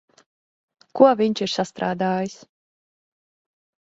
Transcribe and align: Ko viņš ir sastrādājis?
Ko 0.99 1.09
viņš 1.19 1.43
ir 1.45 1.51
sastrādājis? 1.57 2.39